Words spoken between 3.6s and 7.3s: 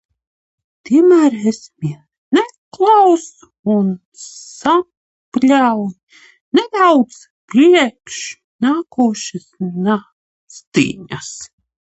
un sapļāvu nedaudz